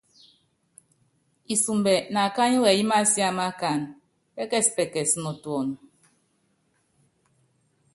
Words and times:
Isumbɛ 1.53 1.93
nákányí 2.13 2.57
wɛyí 2.63 2.83
másiáma 2.91 3.43
akáánɛ, 3.51 3.87
pɛkɛspɛkɛs 4.33 5.11
nɔ 5.23 5.31
tuɔnɔ. 5.41 5.75